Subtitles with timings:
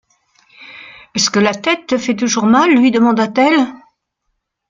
[1.13, 2.71] Est-ce que la tête te fait toujours mal?
[2.71, 3.67] lui demanda-t-elle.